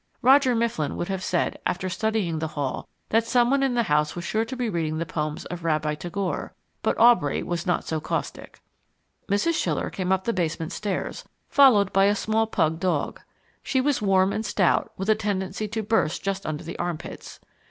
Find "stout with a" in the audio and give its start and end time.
14.43-15.13